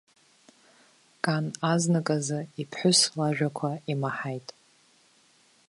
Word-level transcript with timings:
Кан 1.23 1.45
азнык 1.71 2.07
азы 2.15 2.39
иԥҳәыс 2.61 2.99
лажәақәа 3.17 3.71
имаҳаит. 3.91 4.47